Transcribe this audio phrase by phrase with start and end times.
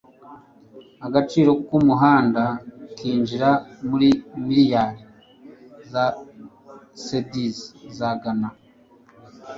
[1.05, 2.43] agaciro k'umuhanda
[2.97, 3.49] kinjira
[3.87, 4.09] muri
[4.45, 5.01] miliyari
[5.91, 6.05] za
[7.05, 7.57] cedis
[7.97, 8.49] za Gana.